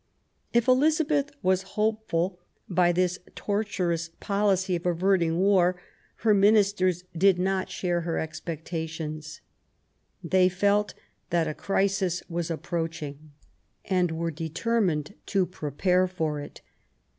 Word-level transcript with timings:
If 0.51 0.67
Elizabeth 0.67 1.29
was 1.43 1.61
hopeful 1.77 2.39
by 2.67 2.91
this 2.91 3.19
tortuous 3.35 4.09
policy 4.19 4.75
of 4.75 4.87
averting 4.87 5.37
war, 5.37 5.79
her 6.25 6.33
ministers 6.33 7.03
did 7.15 7.37
not 7.37 7.69
share 7.69 8.01
her 8.01 8.17
expectation. 8.17 9.21
They 10.23 10.49
felt 10.49 10.95
that 11.29 11.47
a 11.47 11.53
crisis 11.53 12.23
was 12.27 12.49
approaching 12.49 13.31
and 13.85 14.11
were 14.13 14.31
determined 14.31 15.13
to 15.27 15.45
prepare 15.45 16.07
for 16.07 16.39
it. 16.39 16.61